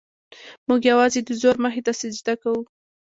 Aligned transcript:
موږ 0.67 0.81
یوازې 0.91 1.19
د 1.23 1.29
زور 1.41 1.55
مخې 1.63 1.81
ته 1.85 1.91
سجده 1.99 2.33
کوو. 2.41 2.61